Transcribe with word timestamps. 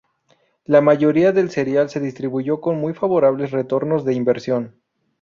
La 0.65 0.81
mayoría 0.81 1.31
del 1.31 1.51
serial 1.51 1.91
se 1.91 1.99
distribuyó 1.99 2.59
con 2.59 2.75
muy 2.81 2.95
favorables 2.95 3.51
retornos 3.51 4.03
de 4.03 4.15
inversión. 4.15 4.81